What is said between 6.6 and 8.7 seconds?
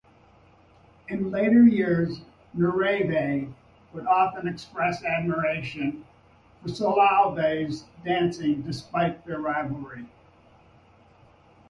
for Soloviev's dancing,